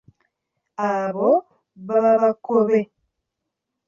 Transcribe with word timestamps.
Abo 0.91 1.31
baba 1.87 2.13
Bakkobe. 2.21 2.79